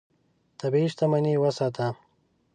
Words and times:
طبیعي 0.59 0.87
شتمنۍ 0.93 1.35
وساتې. 1.39 1.87